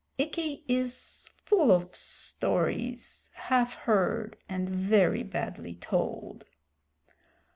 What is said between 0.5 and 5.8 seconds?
is full of stories half heard and very badly